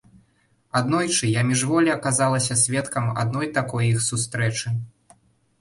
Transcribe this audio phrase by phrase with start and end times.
[0.79, 4.75] Аднойчы я міжволі аказалася сведкам адной такой іх сустрэчы.